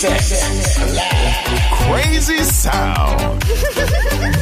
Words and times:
presents 0.00 0.78
Crazy 1.86 2.38
Sound. 2.44 3.44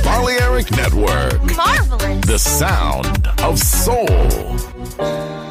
Balearic 0.05 0.71
Network. 0.73 1.43
Marvelous. 1.57 2.27
The 2.27 2.39
sound 2.39 3.27
of 3.39 3.59
soul. 3.59 5.46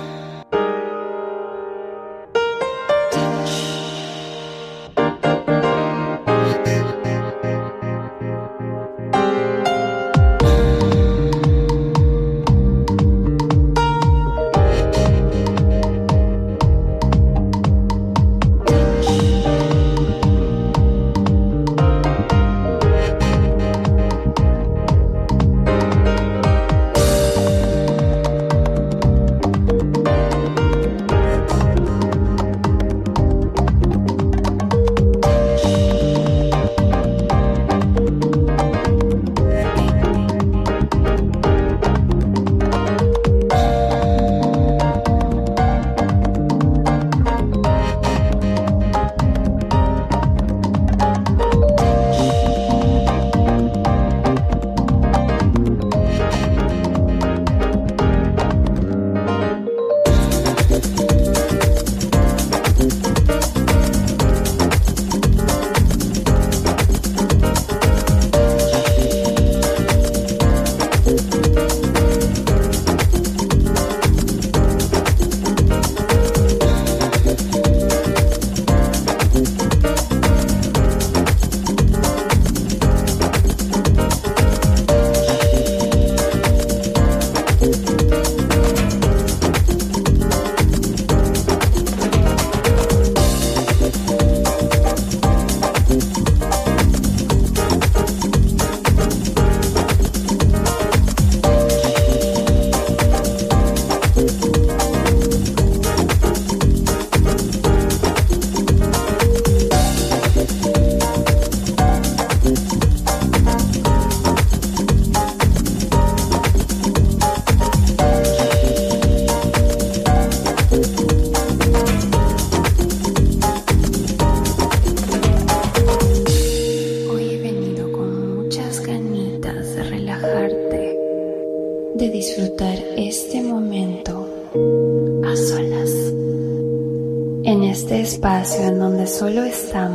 donde 138.80 139.08
solo 139.08 139.44
estamos. 139.44 139.95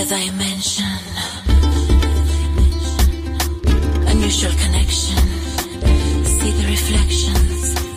another 0.00 0.16
dimension, 0.16 0.84
unusual 4.06 4.52
connection. 4.52 5.16
See 6.24 6.50
the 6.52 6.66
reflections. 6.68 7.89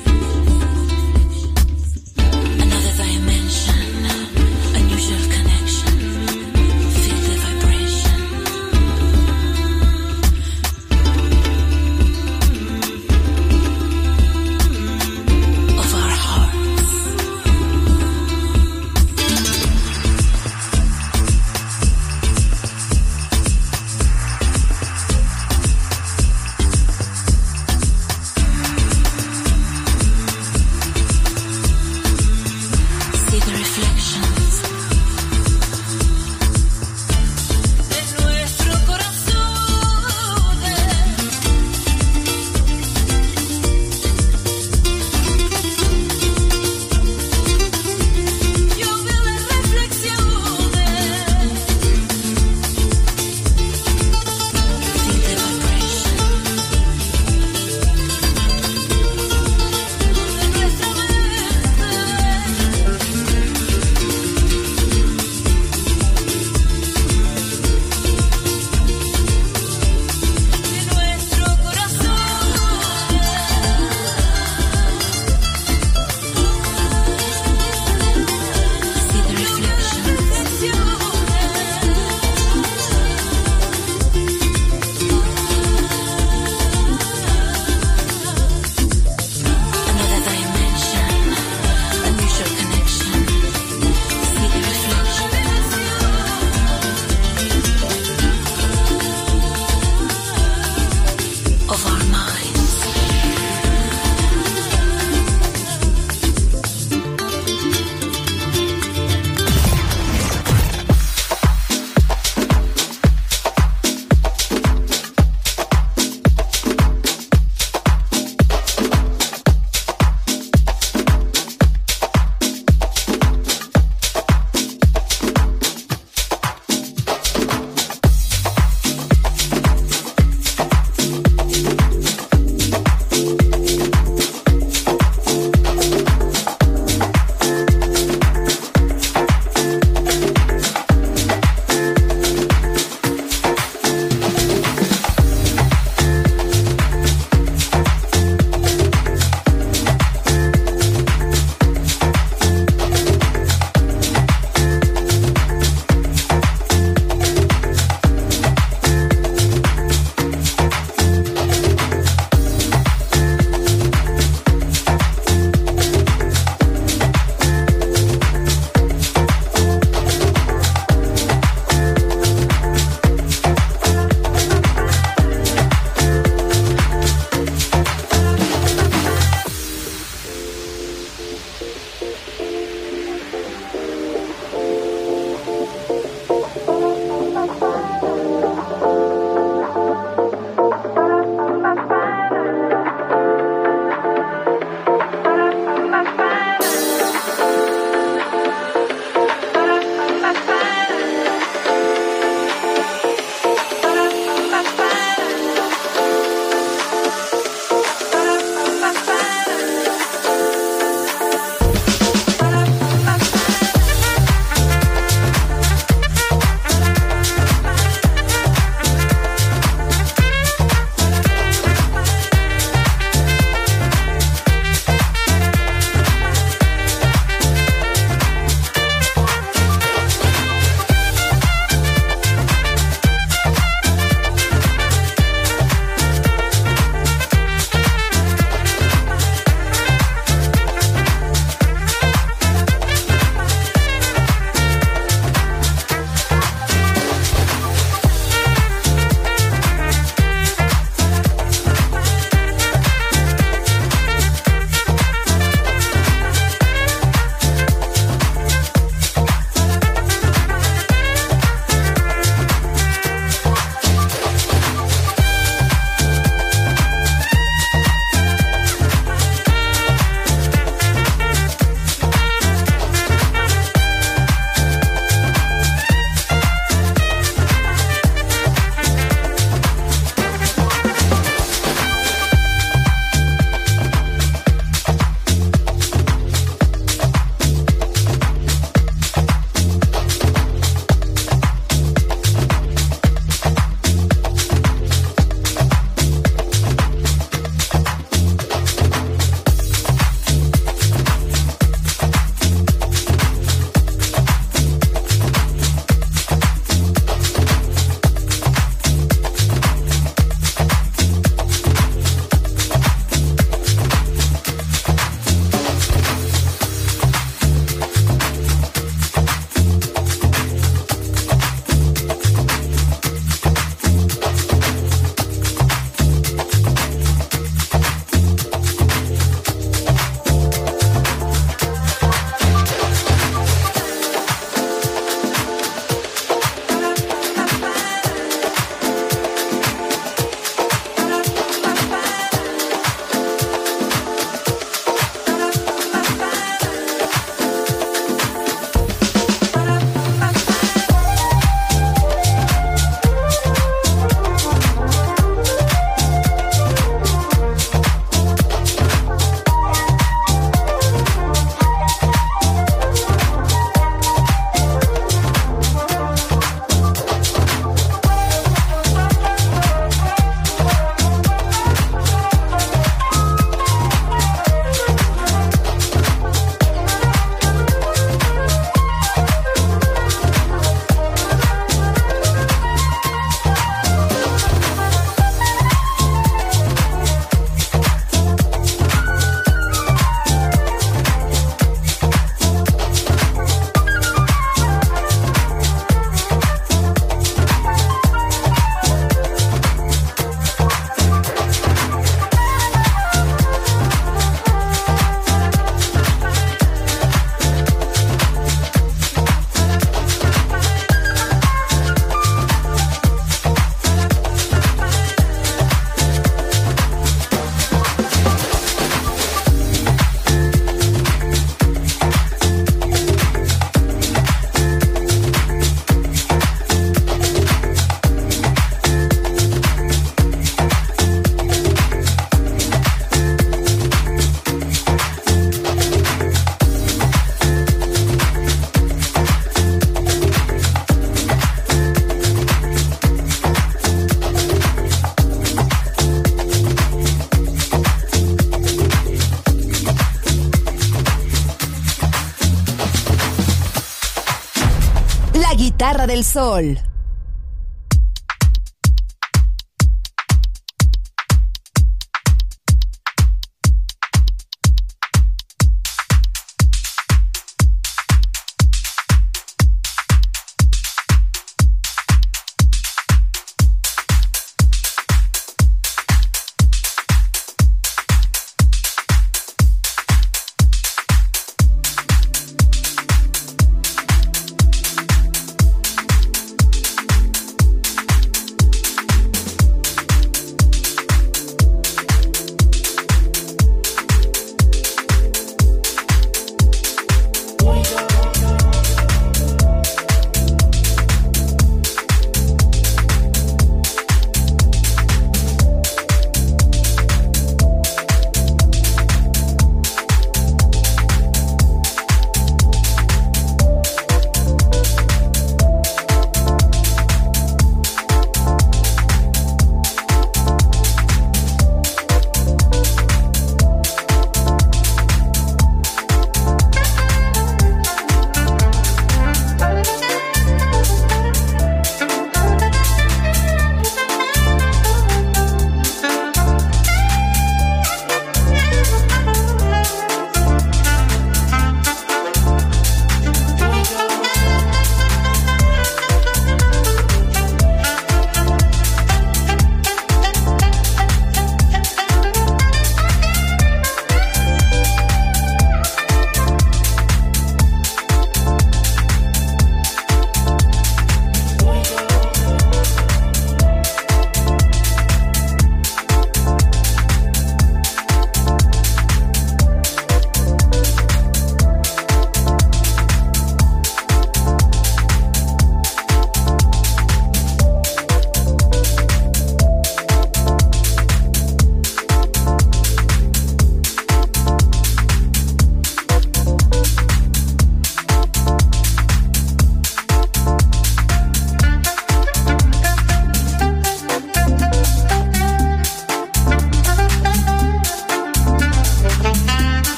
Del 456.13 456.23
Sol. 456.23 456.82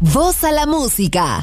Voz 0.00 0.44
a 0.44 0.52
la 0.52 0.66
música. 0.66 1.42